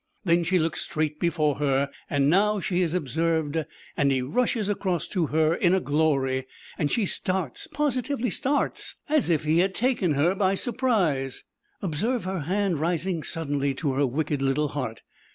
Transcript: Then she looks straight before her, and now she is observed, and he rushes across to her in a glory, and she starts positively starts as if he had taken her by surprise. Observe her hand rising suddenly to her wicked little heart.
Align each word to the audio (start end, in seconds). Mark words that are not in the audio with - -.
Then 0.25 0.43
she 0.43 0.57
looks 0.57 0.81
straight 0.81 1.19
before 1.19 1.57
her, 1.59 1.91
and 2.09 2.27
now 2.27 2.59
she 2.59 2.81
is 2.81 2.95
observed, 2.95 3.65
and 3.95 4.11
he 4.11 4.23
rushes 4.23 4.67
across 4.67 5.07
to 5.09 5.27
her 5.27 5.53
in 5.53 5.75
a 5.75 5.79
glory, 5.79 6.47
and 6.79 6.89
she 6.89 7.05
starts 7.05 7.67
positively 7.67 8.31
starts 8.31 8.95
as 9.09 9.29
if 9.29 9.43
he 9.43 9.59
had 9.59 9.75
taken 9.75 10.13
her 10.15 10.33
by 10.33 10.55
surprise. 10.55 11.43
Observe 11.83 12.23
her 12.23 12.39
hand 12.39 12.79
rising 12.79 13.21
suddenly 13.21 13.75
to 13.75 13.93
her 13.93 14.07
wicked 14.07 14.41
little 14.41 14.69
heart. 14.69 15.03